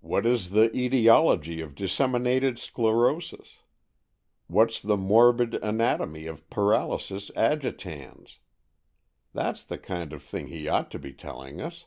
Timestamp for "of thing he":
10.14-10.68